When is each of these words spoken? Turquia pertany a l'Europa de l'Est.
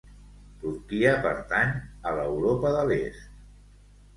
Turquia 0.63 1.11
pertany 1.27 1.75
a 1.75 2.15
l'Europa 2.17 2.73
de 2.79 2.83
l'Est. 2.89 3.29